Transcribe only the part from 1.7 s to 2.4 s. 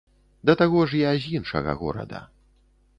горада.